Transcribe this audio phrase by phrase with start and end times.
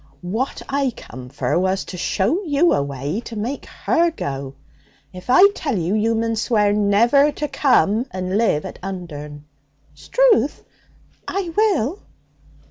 [0.23, 4.55] 'What I come for was to show you a way to make her go.
[5.13, 9.45] If I tell you, you mun swear never to come and live at Undern.'
[9.95, 10.63] ''Struth
[11.27, 11.99] I will!'